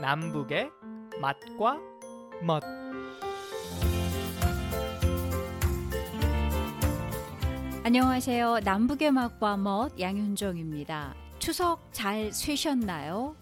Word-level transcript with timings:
남북의 0.00 0.70
맛과 1.20 1.78
멋 2.42 2.62
안녕하세요. 7.84 8.60
남북의 8.60 9.10
맛과 9.10 9.58
멋 9.58 10.00
양윤정입니다. 10.00 11.14
추석 11.38 11.92
잘 11.92 12.32
쇠셨나요? 12.32 13.36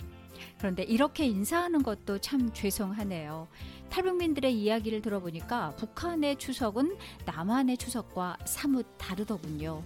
그런데 0.59 0.83
이렇게 0.83 1.27
인사하는 1.27 1.85
것도 1.85 2.19
참 2.19 2.53
죄송하네요. 2.53 3.47
탈북민들의 3.91 4.53
이야기를 4.53 5.01
들어보니까 5.01 5.77
북한의 5.77 6.37
추석은 6.37 6.97
남한의 7.25 7.77
추석과 7.77 8.39
사뭇 8.45 8.85
다르더군요. 8.99 9.85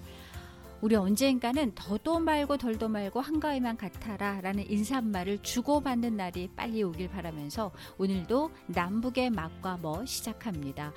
우리 0.83 0.97
언젠가는 0.97 1.77
더도 1.77 2.19
말고 2.19 2.57
덜도 2.57 2.89
말고 2.89 3.21
한가위만 3.21 3.77
같아라 3.77 4.41
라는 4.41 4.69
인사말을 4.69 5.39
주고받는 5.39 6.17
날이 6.17 6.51
빨리 6.57 6.83
오길 6.83 7.09
바라면서 7.09 7.71
오늘도 7.99 8.51
남북의 8.67 9.31
맛과 9.31 9.79
멋 9.81 10.05
시작합니다. 10.07 10.93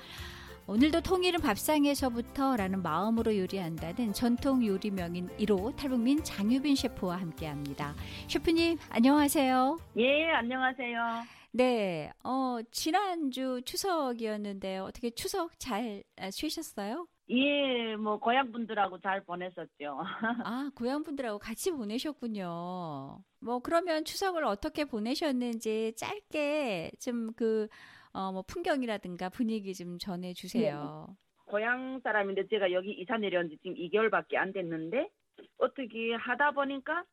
오늘도 0.66 1.02
통일은 1.02 1.40
밥상에서부터 1.40 2.56
라는 2.56 2.82
마음으로 2.82 3.38
요리한다는 3.38 4.12
전통 4.12 4.66
요리명인 4.66 5.28
1호 5.38 5.76
탈북민 5.76 6.24
장유빈 6.24 6.74
셰프와 6.74 7.20
함께 7.20 7.46
합니다. 7.46 7.94
셰프님, 8.26 8.78
안녕하세요. 8.90 9.78
예, 9.98 10.32
안녕하세요. 10.32 11.22
네, 11.56 12.10
어, 12.22 12.58
지난주 12.70 13.62
추석이었는데 13.64 14.78
어떻게 14.78 15.10
추석 15.10 15.58
잘 15.58 16.04
쉬셨어요? 16.30 17.06
예, 17.30 17.96
뭐 17.96 18.18
고향 18.18 18.52
분들하고 18.52 19.00
잘 19.00 19.24
보냈었죠. 19.24 19.98
아, 20.46 20.70
고향 20.76 21.02
분들하고 21.02 21.38
같이 21.38 21.70
보내셨군요. 21.70 23.18
뭐 23.40 23.58
그러면 23.60 24.04
추석을 24.04 24.44
어떻게 24.44 24.84
보내셨는지 24.84 25.94
짧게 25.96 26.92
좀 27.00 27.32
그 27.36 27.68
어, 28.16 28.32
뭐 28.32 28.42
풍경이라든가 28.42 29.28
분위기 29.28 29.74
좀 29.74 29.98
전해 29.98 30.32
주세요. 30.32 31.06
네. 31.08 31.14
고향 31.46 32.00
사람인데 32.00 32.48
제가 32.48 32.72
여기 32.72 32.92
이사 32.92 33.18
내려온 33.18 33.50
지 33.50 33.58
지금 33.62 33.76
2개월밖에 33.76 34.36
안 34.36 34.52
됐는데 34.52 35.10
어떻게 35.58 36.14
하다 36.14 36.52
보니까 36.52 37.04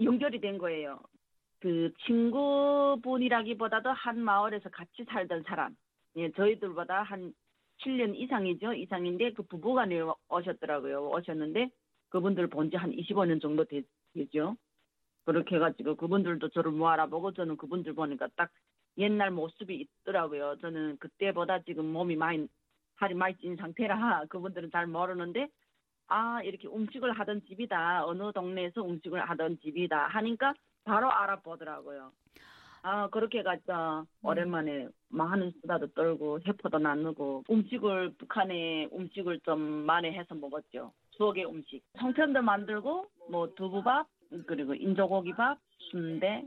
연결이 0.00 0.40
된 0.40 0.56
거예요. 0.58 1.00
그 1.60 1.92
친구분이라기보다도 2.06 3.90
한 3.90 4.20
마을에서 4.20 4.68
같이 4.70 5.04
살던 5.08 5.44
사람. 5.44 5.76
예, 6.16 6.30
저희들보다 6.32 7.02
한 7.02 7.32
7년 7.80 8.16
이상이죠. 8.16 8.74
이상인데 8.74 9.32
그 9.32 9.42
부부가 9.44 9.86
오셨더라고요. 10.30 11.08
오셨는데 11.10 11.70
그분들 12.10 12.48
본 12.48 12.70
지 12.70 12.76
한 12.76 12.92
25년 12.92 13.40
정도 13.40 13.64
되 13.64 13.82
죠. 14.32 14.56
그렇게 15.24 15.56
해가지고 15.56 15.96
그분들도 15.96 16.50
저를 16.50 16.72
뭐 16.72 16.90
알아보고 16.90 17.32
저는 17.32 17.56
그분들 17.56 17.94
보니까 17.94 18.28
딱 18.36 18.50
옛날 18.98 19.30
모습이 19.30 19.74
있더라고요. 20.02 20.56
저는 20.60 20.98
그때보다 20.98 21.60
지금 21.64 21.86
몸이 21.92 22.16
많이 22.16 22.48
살이 22.98 23.14
많이 23.14 23.36
찐 23.38 23.56
상태라 23.56 24.26
그분들은 24.30 24.70
잘 24.72 24.86
모르는데 24.86 25.48
아 26.08 26.42
이렇게 26.44 26.68
음식을 26.68 27.12
하던 27.12 27.42
집이다 27.48 28.06
어느 28.06 28.32
동네에서 28.32 28.82
음식을 28.84 29.28
하던 29.30 29.58
집이다 29.60 30.08
하니까 30.08 30.54
바로 30.86 31.10
알아보더라고요. 31.10 32.12
아 32.82 33.08
그렇게 33.08 33.42
가자 33.42 34.04
음. 34.20 34.26
오랜만에 34.26 34.86
많은 35.08 35.52
수다도 35.60 35.88
떨고 35.88 36.38
해포도 36.46 36.78
나누고 36.78 37.44
음식을 37.50 38.14
북한의 38.16 38.90
음식을 38.92 39.40
좀 39.40 39.60
많이 39.60 40.08
해서 40.12 40.34
먹었죠. 40.36 40.92
수억의 41.16 41.46
음식 41.46 41.82
성편도 41.98 42.42
만들고 42.42 43.06
뭐 43.28 43.52
두부밥 43.56 44.06
그리고 44.46 44.74
인조고기밥 44.74 45.58
순대 45.90 46.44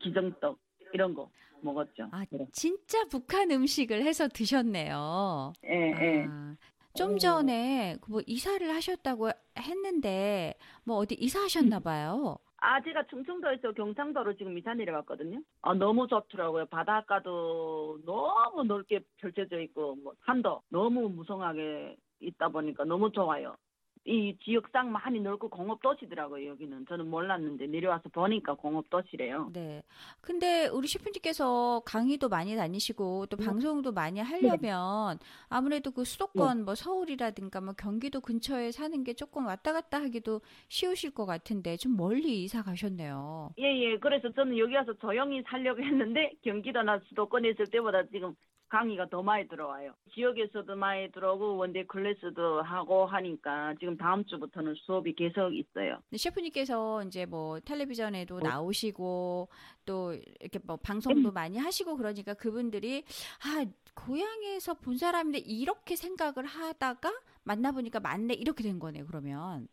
기정떡 0.00 0.58
이런 0.94 1.12
거 1.14 1.30
먹었죠. 1.60 2.08
아, 2.10 2.24
네. 2.30 2.46
진짜 2.52 3.04
북한 3.10 3.50
음식을 3.50 4.02
해서 4.02 4.28
드셨네요. 4.28 5.52
예, 5.66 5.70
예. 5.70 6.26
아, 6.28 6.56
좀 6.94 7.18
전에 7.18 7.96
그뭐 8.00 8.22
이사를 8.26 8.68
하셨다고 8.74 9.30
했는데 9.58 10.54
뭐 10.84 10.96
어디 10.96 11.14
이사하셨나 11.14 11.80
봐요. 11.80 12.38
아, 12.64 12.80
제가 12.80 13.02
충청도에서 13.08 13.72
경상도로 13.72 14.36
지금 14.36 14.56
이사 14.56 14.72
내려왔거든요. 14.72 15.40
아, 15.62 15.74
너무 15.74 16.06
좋더라고요. 16.06 16.66
바닷가도 16.66 17.98
너무 18.04 18.62
넓게 18.62 19.00
펼쳐져 19.16 19.60
있고, 19.62 19.96
뭐, 19.96 20.12
산도 20.26 20.62
너무 20.68 21.08
무성하게 21.08 21.96
있다 22.20 22.50
보니까 22.50 22.84
너무 22.84 23.10
좋아요. 23.10 23.56
이 24.04 24.36
지역상 24.42 24.90
많이 24.90 25.20
넓고 25.20 25.48
공업도시더라고요, 25.48 26.48
여기는. 26.48 26.86
저는 26.86 27.08
몰랐는데 27.08 27.68
내려와서 27.68 28.08
보니까 28.08 28.54
공업도시래요. 28.54 29.50
네. 29.52 29.82
근데 30.20 30.66
우리 30.66 30.88
셰프님께서 30.88 31.82
강의도 31.84 32.28
많이 32.28 32.56
다니시고 32.56 33.26
또 33.26 33.36
네. 33.36 33.46
방송도 33.46 33.92
많이 33.92 34.18
하려면 34.18 35.18
네. 35.18 35.26
아무래도 35.48 35.92
그 35.92 36.04
수도권 36.04 36.58
네. 36.58 36.64
뭐 36.64 36.74
서울이라든가 36.74 37.60
뭐 37.60 37.74
경기도 37.74 38.20
근처에 38.20 38.72
사는 38.72 39.04
게 39.04 39.14
조금 39.14 39.46
왔다 39.46 39.72
갔다 39.72 40.00
하기도 40.00 40.40
쉬우실 40.68 41.12
것 41.12 41.24
같은데 41.24 41.76
좀 41.76 41.96
멀리 41.96 42.42
이사 42.42 42.62
가셨네요. 42.62 43.50
예, 43.58 43.64
예. 43.64 43.98
그래서 43.98 44.32
저는 44.32 44.58
여기 44.58 44.74
와서 44.74 44.92
조용히 44.94 45.42
살려고 45.46 45.80
했는데 45.80 46.32
경기도나 46.42 46.98
수도권에 47.08 47.50
있을 47.50 47.66
때보다 47.66 48.04
지금 48.06 48.34
강의가 48.72 49.04
더 49.06 49.22
많이 49.22 49.46
들어와요. 49.48 49.92
지역에서도 50.14 50.74
많이 50.76 51.12
들어오고 51.12 51.58
원데 51.58 51.84
클래스도 51.84 52.62
하고 52.62 53.04
하니까 53.04 53.74
지금 53.78 53.98
다음 53.98 54.24
주부터는 54.24 54.74
수업이 54.76 55.14
계속 55.14 55.52
있어요. 55.54 55.98
셰프님께서 56.16 57.02
이제 57.04 57.26
뭐 57.26 57.60
텔레비전에도 57.60 58.40
네. 58.40 58.48
나오시고 58.48 59.48
또 59.84 60.14
이렇게 60.40 60.58
뭐 60.64 60.78
방송도 60.78 61.28
음. 61.28 61.34
많이 61.34 61.58
하시고 61.58 61.98
그러니까 61.98 62.32
그분들이 62.32 63.04
아 63.44 63.66
고향에서 63.94 64.72
본 64.80 64.96
사람인데 64.96 65.40
이렇게 65.40 65.94
생각을 65.94 66.46
하다가 66.46 67.12
만나보니까 67.44 68.00
맞네 68.00 68.32
이렇게 68.32 68.62
된 68.62 68.78
거네요. 68.78 69.04
그러면 69.06 69.68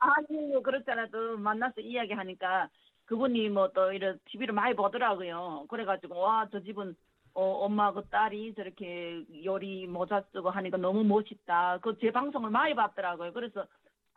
아니요 0.00 0.60
그렇잖아 0.64 1.06
또 1.12 1.38
만나서 1.38 1.80
이야기하니까 1.80 2.68
그분이 3.04 3.50
뭐 3.50 3.68
또 3.72 3.92
이런 3.92 4.18
TV를 4.24 4.52
많이 4.52 4.74
보더라고요. 4.74 5.66
그래가지고 5.68 6.18
와 6.18 6.48
저 6.50 6.58
집은 6.60 6.96
어, 7.34 7.42
엄마하고 7.66 8.02
딸이 8.10 8.54
저렇게 8.54 9.24
요리 9.44 9.86
모자 9.86 10.22
쓰고 10.32 10.50
하니까 10.50 10.76
너무 10.78 11.04
멋있다. 11.04 11.78
그 11.80 11.96
제 12.00 12.10
방송을 12.12 12.50
많이 12.50 12.74
봤더라고요. 12.74 13.32
그래서 13.32 13.66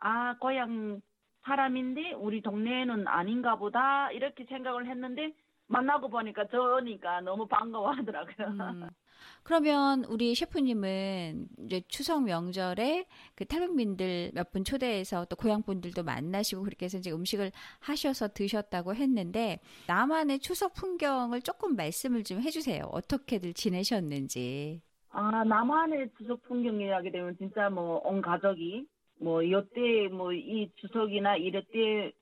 아 0.00 0.36
고향 0.38 1.00
사람인데 1.44 2.12
우리 2.14 2.42
동네에는 2.42 3.06
아닌가 3.08 3.56
보다 3.56 4.10
이렇게 4.12 4.44
생각을 4.46 4.86
했는데 4.88 5.32
만나고 5.68 6.08
보니까 6.08 6.46
저니까 6.48 7.20
너무 7.22 7.46
반가워하더라고요. 7.48 8.46
음. 8.48 8.88
그러면 9.42 10.04
우리 10.04 10.34
셰프님은 10.34 11.48
이제 11.58 11.80
추석 11.88 12.22
명절에 12.24 13.06
그 13.34 13.44
탈북민들 13.46 14.30
몇 14.34 14.50
분 14.52 14.62
초대해서 14.64 15.24
또 15.26 15.36
고향 15.36 15.62
분들도 15.62 16.02
만나시고 16.04 16.62
그렇게 16.62 16.84
해서 16.86 16.98
이제 16.98 17.10
음식을 17.12 17.50
하셔서 17.80 18.28
드셨다고 18.28 18.94
했는데 18.94 19.58
나만의 19.88 20.38
추석 20.40 20.74
풍경을 20.74 21.42
조금 21.42 21.76
말씀을 21.76 22.24
좀 22.24 22.40
해주세요. 22.42 22.84
어떻게들 22.92 23.54
지내셨는지. 23.54 24.82
아 25.10 25.44
나만의 25.44 26.10
추석 26.18 26.42
풍경이라게 26.42 27.10
되면 27.10 27.36
진짜 27.38 27.70
뭐 27.70 28.00
온 28.04 28.20
가족이 28.20 28.86
뭐 29.20 29.42
이때 29.42 30.08
뭐 30.12 30.32
이 30.32 30.70
추석이나 30.76 31.36
이럴 31.36 31.64
때 31.72 32.12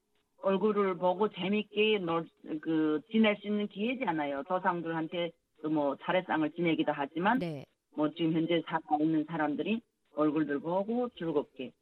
얼굴을 0.45 0.97
보고 0.99 1.29
재밌게 1.29 1.99
놀, 1.99 2.27
그, 2.61 3.01
지낼 3.11 3.37
수 3.37 3.47
있는 3.47 3.67
기회잖아요. 3.67 4.43
조상들한테 4.47 5.31
뭐 5.71 5.97
차례상을 6.03 6.51
지내기도 6.53 6.93
하지만, 6.95 7.39
네. 7.39 7.65
뭐 7.97 8.11
지금 8.11 8.33
현재 8.33 8.63
살아 8.67 8.81
있는 9.01 9.25
사람들이 9.25 9.81
얼굴들 10.17 10.61
보고 10.61 11.09
즐겁게 11.11 11.73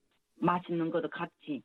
맛있는 0.40 0.90
것도 0.90 1.08
같이 1.08 1.62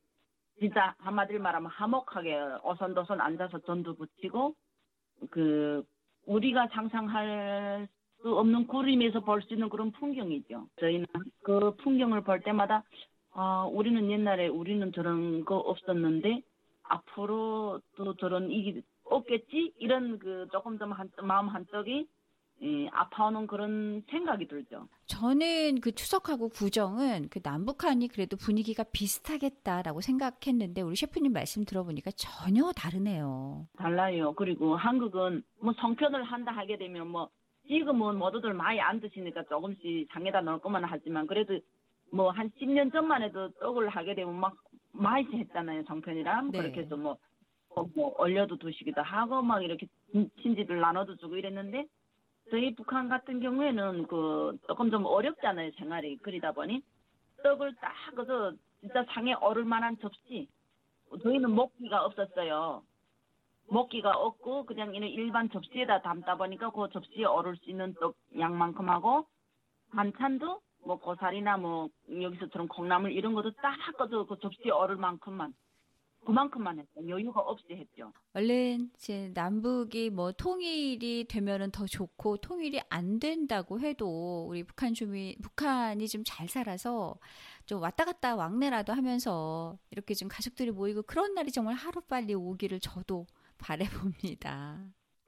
진짜 0.59 0.95
한마디로 0.99 1.39
말하면 1.39 1.69
화목하게 1.69 2.35
어선도선 2.63 3.21
앉아서 3.21 3.59
전도 3.59 3.95
붙이고 3.95 4.55
그 5.29 5.83
우리가 6.25 6.67
상상할 6.67 7.87
수 8.21 8.37
없는 8.37 8.67
그림에서 8.67 9.19
볼 9.19 9.41
수 9.41 9.53
있는 9.53 9.69
그런 9.69 9.91
풍경이죠. 9.91 10.67
저희는 10.79 11.05
그 11.43 11.75
풍경을 11.77 12.21
볼 12.21 12.41
때마다 12.41 12.83
아 13.33 13.69
우리는 13.71 14.09
옛날에 14.09 14.47
우리는 14.47 14.91
저런 14.93 15.45
거 15.45 15.57
없었는데 15.57 16.41
앞으로 16.89 17.81
또 17.95 18.15
저런 18.15 18.49
일이 18.51 18.81
없겠지 19.05 19.73
이런 19.77 20.19
그 20.19 20.47
조금 20.51 20.77
더 20.77 20.85
한, 20.87 21.09
마음 21.23 21.47
한쪽이 21.49 22.07
예, 22.63 22.87
아파오는 22.91 23.45
그런 23.45 24.01
생각이 24.09 24.47
들죠. 24.47 24.87
저는 25.05 25.79
그 25.79 25.91
추석하고 25.91 26.49
구정은 26.49 27.29
그 27.29 27.39
남북한이 27.43 28.07
그래도 28.07 28.35
분위기가 28.35 28.83
비슷하겠다라고 28.91 30.01
생각했는데 30.01 30.81
우리 30.81 30.95
셰프님 30.95 31.33
말씀 31.33 31.65
들어보니까 31.65 32.09
전혀 32.17 32.71
다르네요. 32.71 33.67
달라요. 33.77 34.33
그리고 34.33 34.75
한국은 34.75 35.43
뭐 35.61 35.73
성편을 35.79 36.23
한다 36.23 36.51
하게 36.51 36.77
되면 36.77 37.07
뭐 37.07 37.29
지금은 37.67 38.17
모두들 38.17 38.53
많이 38.55 38.81
안 38.81 38.99
드시니까 39.01 39.43
조금씩 39.49 40.07
장에다 40.11 40.41
넣을 40.41 40.59
것만 40.59 40.83
하지만 40.85 41.27
그래도 41.27 41.59
뭐 42.11 42.31
한 42.31 42.49
10년 42.59 42.91
전만 42.91 43.21
해도 43.21 43.51
떡을 43.59 43.89
하게 43.89 44.15
되면 44.15 44.33
막 44.33 44.55
많이 44.97 45.27
했잖아요 45.31 45.83
정편이랑 45.85 46.51
네. 46.51 46.59
그렇게 46.59 46.81
해서 46.81 46.95
뭐, 46.97 47.17
뭐, 47.75 47.87
뭐 47.95 48.13
얼려도 48.17 48.57
두시기도 48.57 49.01
하고 49.01 49.41
막 49.41 49.63
이렇게 49.63 49.87
친- 50.11 50.29
친지들 50.41 50.79
나눠도 50.79 51.15
주고 51.17 51.35
이랬는데 51.37 51.85
저희 52.49 52.73
북한 52.75 53.09
같은 53.09 53.39
경우에는 53.39 54.07
그 54.07 54.57
조금 54.67 54.89
좀 54.89 55.05
어렵잖아요 55.05 55.71
생활이 55.77 56.17
그러다 56.17 56.51
보니 56.51 56.81
떡을 57.43 57.75
딱 57.75 57.93
그래서 58.15 58.53
진짜 58.79 59.03
상에 59.09 59.33
오를 59.33 59.65
만한 59.65 59.97
접시 59.99 60.47
저희는 61.23 61.55
먹기가 61.55 62.05
없었어요. 62.05 62.83
먹기가 63.69 64.11
없고 64.11 64.65
그냥 64.65 64.95
이런 64.95 65.09
일반 65.09 65.49
접시에다 65.49 66.01
담다 66.01 66.35
보니까 66.37 66.69
그 66.71 66.87
접시에 66.91 67.25
오를 67.25 67.55
수 67.57 67.69
있는 67.69 67.93
떡 67.95 68.15
양만큼 68.37 68.89
하고 68.89 69.25
반찬도 69.91 70.61
뭐 70.85 70.97
고사리나 70.99 71.57
뭐 71.57 71.89
여기서처럼 72.09 72.67
콩나물 72.67 73.11
이런 73.11 73.33
것도 73.33 73.51
딱 73.61 73.77
꺼서 73.97 74.25
그 74.25 74.37
접시에 74.41 74.71
오를 74.71 74.95
만큼만 74.95 75.53
그만큼만 76.25 76.77
했어요. 76.79 77.07
여유가 77.07 77.39
없이 77.39 77.65
했죠. 77.71 78.11
얼른 78.33 78.91
이제 78.95 79.31
남북이 79.33 80.09
뭐 80.09 80.33
통일이 80.33 81.25
되면은 81.29 81.71
더 81.71 81.85
좋고 81.85 82.37
통일이 82.37 82.81
안 82.89 83.19
된다고 83.19 83.79
해도 83.79 84.45
우리 84.49 84.63
북한 84.63 84.93
주민 84.93 85.35
북한이 85.41 86.07
좀 86.09 86.23
잘 86.25 86.49
살아서 86.49 87.15
좀 87.65 87.81
왔다 87.81 88.03
갔다 88.03 88.35
왕래라도 88.35 88.91
하면서 88.93 89.77
이렇게 89.91 90.13
좀 90.13 90.27
가족들이 90.27 90.71
모이고 90.71 91.03
그런 91.03 91.33
날이 91.33 91.51
정말 91.51 91.75
하루 91.75 92.01
빨리 92.01 92.33
오기를 92.33 92.79
저도 92.81 93.25
바래봅니다. 93.57 94.79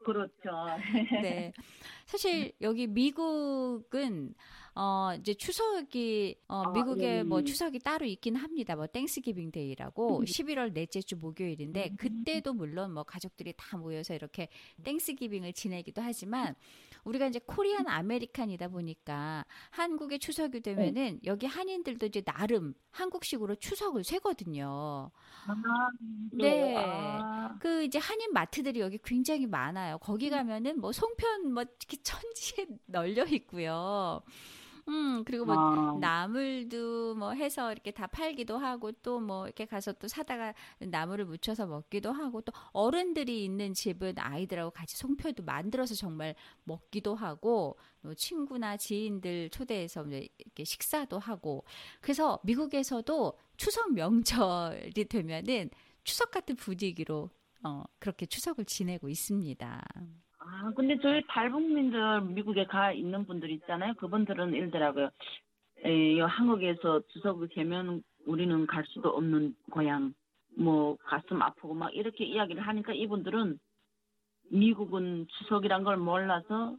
그렇죠. 0.04 0.34
네. 1.24 1.54
사실 2.06 2.52
여기 2.62 2.88
미국은 2.88 4.34
어 4.82 5.14
이제 5.20 5.34
추석이 5.34 6.38
어 6.48 6.64
아, 6.68 6.72
미국에 6.72 7.18
예, 7.18 7.24
뭐 7.24 7.42
예. 7.42 7.44
추석이 7.44 7.80
따로 7.80 8.06
있긴 8.06 8.38
합니다. 8.38 8.78
뭐 8.78 8.88
Thanksgiving 8.88 9.52
Day라고 9.52 10.20
음. 10.20 10.24
11월 10.24 10.72
넷째 10.72 11.02
주 11.02 11.18
목요일인데 11.18 11.90
음. 11.92 11.98
그때도 11.98 12.54
물론 12.54 12.94
뭐 12.94 13.04
가족들이 13.04 13.54
다 13.58 13.76
모여서 13.76 14.16
이렇게 14.16 14.48
Thanksgiving을 14.86 15.52
지내기도 15.52 16.02
하지만 16.02 16.56
우리가 17.04 17.28
이제 17.28 17.42
Korean 17.46 17.90
American이다 17.90 18.70
보니까 18.70 19.44
한국의 19.72 20.20
추석이 20.20 20.62
되면은 20.62 21.20
여기 21.26 21.46
한인들도 21.46 22.06
이제 22.06 22.22
나름 22.22 22.74
한국식으로 22.92 23.56
추석을 23.56 24.06
쇠거든요. 24.06 25.12
아, 25.46 25.56
네. 26.32 26.76
아, 26.78 27.58
그 27.60 27.84
이제 27.84 28.00
한인 28.00 28.32
마트들이 28.32 28.80
여기 28.80 28.98
굉장히 29.04 29.46
많아요. 29.46 29.98
거기 29.98 30.30
가면은 30.30 30.80
뭐 30.80 30.94
송편 30.94 31.52
뭐 31.52 31.64
이렇게 31.64 31.98
천지에 32.02 32.66
널려 32.86 33.26
있고요. 33.26 34.22
음, 34.90 35.24
그리고 35.24 35.46
뭐 35.46 35.56
아. 35.58 35.98
나물도 36.00 37.16
뭐 37.16 37.32
해서 37.34 37.72
이렇게 37.72 37.92
다 37.92 38.08
팔기도 38.08 38.58
하고 38.58 38.92
또 38.92 39.20
뭐 39.30 39.46
이렇게 39.46 39.66
가서 39.66 39.94
또 39.94 40.08
사다가 40.08 40.54
나물을 40.80 41.26
무쳐서 41.26 41.68
먹기도 41.68 42.12
하고 42.12 42.42
또 42.42 42.52
어른들이 42.72 43.44
있는 43.46 43.74
집은 43.74 44.16
아이들하고 44.18 44.72
같이 44.72 44.98
송편도 44.98 45.44
만들어서 45.44 45.94
정말 45.94 46.36
먹기도 46.64 47.16
하고 47.16 47.78
뭐 48.02 48.14
친구나 48.16 48.78
지인들 48.78 49.50
초대해서 49.52 50.04
이렇게 50.08 50.64
식사도 50.64 51.20
하고 51.20 51.64
그래서 52.02 52.40
미국에서도 52.44 53.38
추석 53.58 53.94
명절이 53.94 55.06
되면은 55.06 55.70
추석 56.04 56.32
같은 56.32 56.56
분위기로 56.56 57.30
어, 57.64 57.84
그렇게 58.00 58.26
추석을 58.26 58.66
지내고 58.66 59.10
있습니다. 59.10 59.86
아, 60.52 60.72
근데 60.76 60.98
저희 61.00 61.22
탈북민들 61.28 62.22
미국에 62.22 62.66
가 62.66 62.92
있는 62.92 63.26
분들 63.26 63.52
있잖아요. 63.52 63.94
그분들은 63.96 64.56
이러더라고요. 64.56 65.10
에, 65.84 66.20
한국에서 66.20 67.02
추석을 67.14 67.50
되면 67.50 68.02
우리는 68.26 68.66
갈 68.66 68.84
수도 68.88 69.10
없는 69.10 69.56
고향, 69.72 70.14
뭐 70.58 70.98
가슴 71.04 71.42
아프고 71.42 71.76
막 71.76 71.94
이렇게 71.96 72.26
이야기를 72.26 72.62
하니까 72.62 72.94
이분들은 72.94 73.60
미국은 74.52 75.28
추석이란 75.38 75.84
걸 75.84 75.98
몰라서 75.98 76.76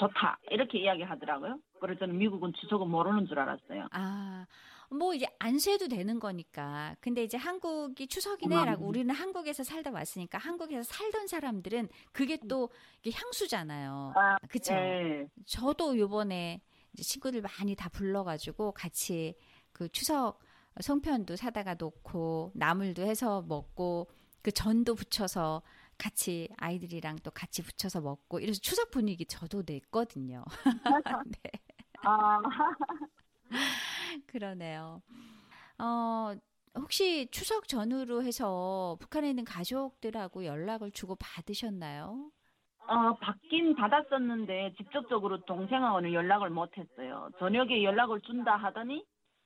좋다 0.00 0.38
이렇게 0.50 0.78
이야기하더라고요. 0.80 1.58
그래서 1.80 2.00
저는 2.00 2.16
미국은 2.16 2.52
추석을 2.60 2.86
모르는 2.86 3.26
줄 3.26 3.38
알았어요. 3.38 3.88
아, 3.92 4.46
뭐 4.90 5.14
이제 5.14 5.26
안 5.38 5.58
쇠도 5.58 5.88
되는 5.88 6.18
거니까. 6.18 6.96
근데 7.00 7.22
이제 7.22 7.36
한국이 7.36 8.06
추석이네라고 8.06 8.84
음. 8.84 8.88
우리는 8.88 9.14
한국에서 9.14 9.62
살다 9.62 9.90
왔으니까 9.90 10.38
한국에서 10.38 10.82
살던 10.82 11.26
사람들은 11.26 11.88
그게 12.12 12.38
또 12.48 12.70
이게 13.02 13.16
향수잖아요. 13.16 14.12
아, 14.16 14.36
그쵸? 14.48 14.74
네. 14.74 15.26
저도 15.46 15.98
요번에 15.98 16.60
이제 16.92 17.02
친구들 17.02 17.42
많이 17.42 17.76
다 17.76 17.88
불러가지고 17.90 18.72
같이 18.72 19.34
그 19.72 19.88
추석 19.90 20.40
송편도 20.80 21.36
사다가 21.36 21.74
놓고 21.74 22.52
나물도 22.54 23.02
해서 23.02 23.42
먹고 23.42 24.08
그 24.42 24.50
전도 24.50 24.94
부쳐서 24.94 25.62
같이 26.00 26.48
아이들이랑 26.56 27.16
또 27.22 27.30
같이 27.30 27.62
부쳐서 27.62 28.00
먹고 28.00 28.40
이래서 28.40 28.58
추석 28.60 28.90
분위기 28.90 29.26
저도 29.26 29.62
냈거든요. 29.66 30.44
네. 31.26 31.50
아, 32.02 32.40
그러네요. 34.26 35.02
어, 35.78 36.34
혹시 36.74 37.28
추석 37.30 37.68
전후로 37.68 38.22
해서 38.22 38.96
북한에 39.00 39.28
있는 39.28 39.44
가족들하고 39.44 40.46
연락을 40.46 40.90
주고 40.92 41.16
받으셨나요? 41.16 42.30
어, 42.86 43.14
받긴 43.20 43.76
받았었는데 43.76 44.74
직접적으로 44.78 45.44
동생하고는 45.44 46.12
연락을 46.14 46.48
못 46.48 46.76
했어요. 46.78 47.28
저녁에 47.38 47.84
연락을 47.84 48.20
준다 48.22 48.56
하더니 48.56 49.04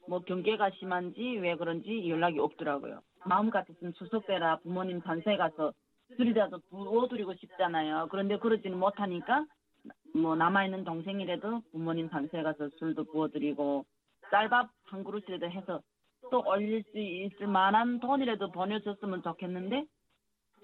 뭐 0.08 0.20
경계가 0.20 0.70
심한지 0.78 1.20
왜 1.20 1.56
그런지 1.56 2.08
연락이 2.08 2.38
없더라고요. 2.38 3.00
마음 3.26 3.50
같았으면 3.50 3.94
추석 3.94 4.26
때라 4.26 4.58
부모님 4.60 5.00
반사에 5.00 5.36
가서 5.36 5.72
술이라도 6.16 6.60
부어드리고 6.70 7.34
싶잖아요. 7.34 8.08
그런데 8.10 8.38
그러지는 8.38 8.78
못하니까 8.78 9.44
뭐 10.14 10.36
남아있는 10.36 10.84
동생이라도 10.84 11.62
부모님 11.72 12.08
반사에 12.08 12.42
가서 12.42 12.68
술도 12.78 13.04
부어드리고 13.04 13.84
쌀밥 14.30 14.70
한 14.84 15.04
그릇이라도 15.04 15.50
해서 15.50 15.80
또 16.30 16.42
올릴 16.46 16.82
수 16.90 16.98
있을 16.98 17.46
만한 17.46 18.00
돈이라도 18.00 18.50
보내줬으면 18.52 19.22
좋겠는데 19.22 19.84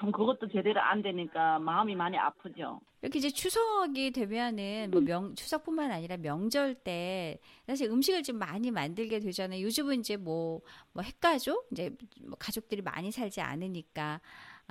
전 0.01 0.13
그것도 0.13 0.49
제대로 0.49 0.81
안 0.81 1.03
되니까 1.03 1.59
마음이 1.59 1.95
많이 1.95 2.17
아프죠. 2.17 2.81
이렇게 3.03 3.19
이제 3.19 3.29
추석이 3.31 4.13
되면은 4.13 4.91
뭐 4.91 5.01
명, 5.03 5.35
추석뿐만 5.35 5.91
아니라 5.91 6.17
명절 6.17 6.75
때 6.77 7.39
사실 7.67 7.91
음식을 7.91 8.23
좀 8.23 8.39
많이 8.39 8.71
만들게 8.71 9.21
되잖아요. 9.21 9.63
요즘은 9.63 10.01
이제 10.01 10.17
뭐, 10.17 10.61
뭐 10.93 11.03
핵가족? 11.03 11.67
이제 11.73 11.95
뭐 12.23 12.37
가족들이 12.39 12.81
많이 12.83 13.11
살지 13.11 13.43
않으니까 13.43 14.21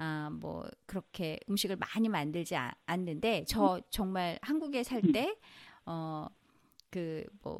아, 0.01 0.29
뭐 0.31 0.65
그렇게 0.85 1.37
음식을 1.49 1.75
많이 1.75 2.07
만들지 2.07 2.55
아- 2.55 2.73
않는데 2.85 3.43
저 3.47 3.81
정말 3.89 4.39
한국에 4.41 4.83
살 4.83 5.01
때 5.01 5.35
어, 5.85 6.27
그뭐 6.89 7.59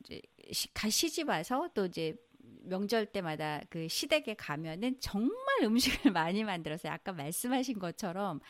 이제 0.00 0.20
시, 0.52 0.72
가 0.72 0.88
시집 0.88 1.28
와서 1.28 1.68
또 1.74 1.86
이제 1.86 2.14
명절 2.62 3.06
때마다 3.06 3.60
그 3.70 3.88
시댁에 3.88 4.34
가면은 4.38 4.96
정말 5.00 5.34
음식을 5.62 6.12
많이 6.16 6.44
만들어서 6.44 6.88
아까 6.88 7.12
말씀하신 7.12 7.78
것처럼 7.80 8.40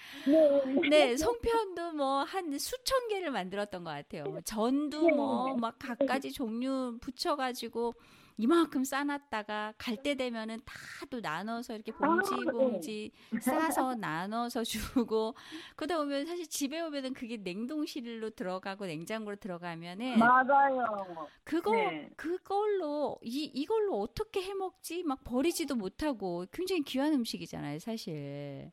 네, 0.90 1.16
송편도 1.16 1.92
뭐 1.92 2.25
한 2.25 2.58
수천 2.58 3.08
개를 3.08 3.30
만들었던 3.30 3.85
것 3.85 3.90
같아요. 3.90 4.25
뭐 4.25 4.40
전도 4.42 5.11
뭐 5.11 5.56
막 5.56 5.78
갖가지 5.78 6.32
종류 6.32 6.99
붙여가지고 7.00 7.94
이만큼 8.38 8.85
싸놨다가 8.85 9.75
갈 9.78 9.97
때 10.02 10.14
되면은 10.14 10.61
다 10.64 10.75
또 11.09 11.21
나눠서 11.21 11.75
이렇게 11.76 11.93
봉지 11.93 12.35
아, 12.35 12.37
네. 12.38 12.50
봉지 12.50 13.12
싸서 13.40 13.95
나눠서 13.95 14.64
주고 14.64 15.37
그러다 15.76 15.99
보면 15.99 16.26
사실 16.26 16.49
집에 16.49 16.81
오면은 16.81 17.12
그게 17.14 17.37
냉동실로 17.37 18.31
들어가고 18.31 18.87
냉장고로 18.87 19.37
들어가면은 19.37 20.19
맞아요. 20.19 21.28
그거 21.45 21.71
네. 21.71 22.11
그걸로 22.16 23.19
이 23.23 23.45
이걸로 23.55 24.00
어떻게 24.00 24.43
해 24.43 24.52
먹지 24.55 25.05
막 25.05 25.23
버리지도 25.23 25.76
못하고 25.76 26.47
굉장히 26.50 26.83
귀한 26.83 27.12
음식이잖아요, 27.12 27.78
사실. 27.78 28.73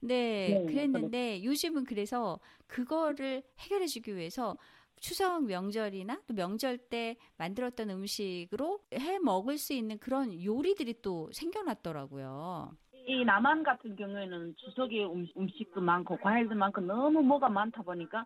네, 0.00 0.60
네, 0.60 0.66
그랬는데 0.66 1.42
요즘은 1.44 1.84
그래서 1.84 2.38
그거를 2.66 3.42
해결해 3.58 3.86
주기 3.86 4.14
위해서 4.16 4.56
추석 5.04 5.44
명절이나 5.44 6.22
또 6.26 6.32
명절 6.32 6.78
때 6.78 7.16
만들었던 7.36 7.90
음식으로 7.90 8.80
해 8.94 9.18
먹을 9.18 9.58
수 9.58 9.74
있는 9.74 9.98
그런 9.98 10.42
요리들이 10.42 11.02
또 11.02 11.30
생겨났더라고요. 11.30 12.74
이 13.06 13.22
남한 13.22 13.64
같은 13.64 13.96
경우에는 13.96 14.54
추석에 14.56 15.04
음, 15.04 15.26
음식도 15.36 15.82
많고 15.82 16.16
과일도 16.16 16.54
많고 16.54 16.80
너무 16.80 17.20
뭐가 17.20 17.50
많다 17.50 17.82
보니까 17.82 18.24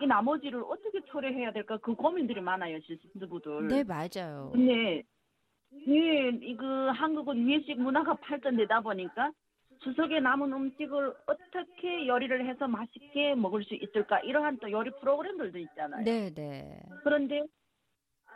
이 0.00 0.06
나머지를 0.06 0.64
어떻게 0.64 1.00
처리해야 1.12 1.52
될까 1.52 1.78
그 1.78 1.94
고민들이 1.94 2.40
많아요 2.40 2.80
신부들. 2.80 3.68
네, 3.68 3.84
맞아요. 3.84 4.50
근데 4.52 5.04
예, 5.86 6.28
이그 6.42 6.88
한국은 6.88 7.46
외식 7.46 7.80
문화가 7.80 8.14
발전되다 8.14 8.80
보니까 8.80 9.30
추석에 9.86 10.18
남은 10.18 10.52
음식을 10.52 11.14
어떻게 11.26 12.08
요리를 12.08 12.44
해서 12.48 12.66
맛있게 12.66 13.36
먹을 13.36 13.62
수 13.62 13.74
있을까 13.74 14.18
이러한 14.20 14.58
또 14.58 14.68
요리 14.70 14.90
프로그램들도 15.00 15.58
있잖아요. 15.58 16.04
네, 16.04 16.30
네. 16.34 16.80
그런데 17.04 17.42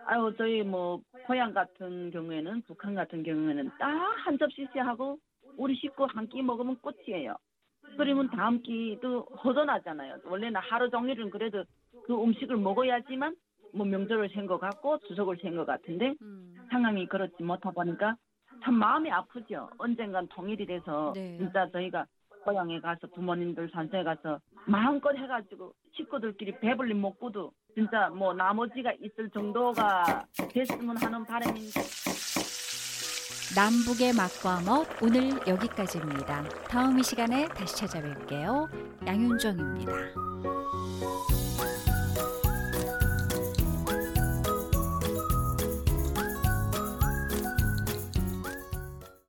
아유 0.04 0.32
저희 0.38 0.62
뭐 0.62 1.02
고향 1.22 1.52
같은 1.52 2.10
경우에는 2.12 2.62
북한 2.62 2.94
같은 2.94 3.22
경우에는 3.24 3.72
딱 3.78 3.90
한 4.26 4.38
접시씩 4.38 4.76
하고 4.76 5.18
우리 5.56 5.74
식구 5.76 6.04
한 6.04 6.28
끼 6.28 6.40
먹으면 6.42 6.76
끝이에요. 6.82 7.34
그러면 7.96 8.30
다음 8.30 8.62
끼도 8.62 9.22
허전하잖아요. 9.42 10.18
원래는 10.24 10.60
하루 10.60 10.88
종일은 10.90 11.30
그래도 11.30 11.64
그 12.02 12.14
음식을 12.14 12.56
먹어야지만 12.58 13.34
뭐 13.72 13.86
명절을 13.86 14.30
생각하고 14.30 14.98
추석을 15.00 15.38
생각 15.42 15.66
같은데 15.66 16.14
음. 16.22 16.54
상황이 16.70 17.06
그렇지 17.08 17.42
못하 17.42 17.70
보니까 17.72 18.16
참 18.62 18.74
마음이 18.74 19.10
아프죠. 19.10 19.68
언젠간 19.78 20.28
통일이 20.28 20.66
돼서 20.66 21.12
네. 21.14 21.36
진짜 21.38 21.68
저희가 21.72 22.06
고향에 22.44 22.80
가서 22.80 23.06
부모님들 23.14 23.70
산소에 23.72 24.02
가서 24.02 24.40
마음껏 24.66 25.14
해가지고 25.16 25.72
식구들끼리 25.96 26.58
배불리 26.60 26.94
먹고도 26.94 27.52
진짜 27.74 28.08
뭐 28.10 28.32
나머지가 28.32 28.92
있을 29.00 29.30
정도가 29.30 30.26
됐으면 30.50 30.96
하는 30.96 31.24
바람인데 31.24 31.80
남북의 33.54 34.12
맛과 34.14 34.60
멋 34.64 34.86
오늘 35.02 35.30
여기까지입니다. 35.46 36.44
다음 36.68 36.98
이 36.98 37.02
시간에 37.02 37.46
다시 37.48 37.84
찾아뵐게요. 37.84 39.06
양윤정입니다. 39.06 39.92